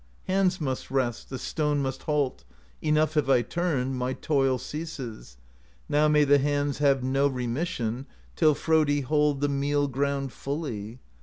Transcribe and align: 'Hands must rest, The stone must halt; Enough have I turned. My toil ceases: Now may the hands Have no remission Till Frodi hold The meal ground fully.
'Hands 0.27 0.59
must 0.59 0.89
rest, 0.89 1.29
The 1.29 1.37
stone 1.37 1.79
must 1.79 2.01
halt; 2.01 2.43
Enough 2.81 3.13
have 3.13 3.29
I 3.29 3.43
turned. 3.43 3.97
My 3.99 4.13
toil 4.13 4.57
ceases: 4.57 5.37
Now 5.87 6.07
may 6.07 6.23
the 6.23 6.39
hands 6.39 6.79
Have 6.79 7.03
no 7.03 7.27
remission 7.27 8.07
Till 8.35 8.55
Frodi 8.55 9.01
hold 9.01 9.41
The 9.41 9.47
meal 9.49 9.87
ground 9.87 10.33
fully. 10.33 10.97